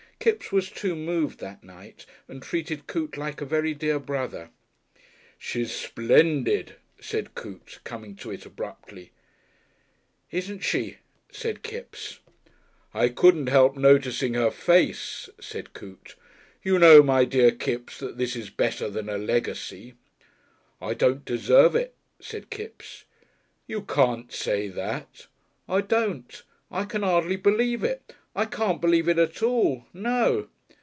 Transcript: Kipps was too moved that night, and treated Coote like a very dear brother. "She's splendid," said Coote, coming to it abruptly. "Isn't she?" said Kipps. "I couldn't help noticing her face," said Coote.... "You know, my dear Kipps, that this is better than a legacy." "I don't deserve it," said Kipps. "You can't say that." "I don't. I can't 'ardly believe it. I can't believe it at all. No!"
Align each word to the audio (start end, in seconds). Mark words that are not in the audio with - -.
Kipps 0.21 0.51
was 0.51 0.69
too 0.69 0.95
moved 0.95 1.39
that 1.39 1.63
night, 1.63 2.05
and 2.27 2.43
treated 2.43 2.85
Coote 2.85 3.17
like 3.17 3.41
a 3.41 3.45
very 3.45 3.73
dear 3.73 3.97
brother. 3.97 4.51
"She's 5.39 5.71
splendid," 5.71 6.75
said 6.99 7.33
Coote, 7.33 7.79
coming 7.83 8.15
to 8.17 8.29
it 8.29 8.45
abruptly. 8.45 9.09
"Isn't 10.29 10.59
she?" 10.59 10.97
said 11.31 11.63
Kipps. 11.63 12.19
"I 12.93 13.09
couldn't 13.09 13.47
help 13.47 13.75
noticing 13.75 14.35
her 14.35 14.51
face," 14.51 15.27
said 15.39 15.73
Coote.... 15.73 16.13
"You 16.63 16.77
know, 16.77 17.01
my 17.01 17.25
dear 17.25 17.49
Kipps, 17.49 17.97
that 17.97 18.19
this 18.19 18.35
is 18.35 18.51
better 18.51 18.91
than 18.91 19.09
a 19.09 19.17
legacy." 19.17 19.95
"I 20.79 20.93
don't 20.93 21.25
deserve 21.25 21.75
it," 21.75 21.95
said 22.19 22.51
Kipps. 22.51 23.05
"You 23.65 23.81
can't 23.81 24.31
say 24.31 24.67
that." 24.67 25.25
"I 25.67 25.81
don't. 25.81 26.43
I 26.69 26.85
can't 26.85 27.03
'ardly 27.03 27.37
believe 27.37 27.83
it. 27.83 28.13
I 28.33 28.45
can't 28.45 28.79
believe 28.79 29.09
it 29.09 29.19
at 29.19 29.43
all. 29.43 29.87
No!" 29.91 30.47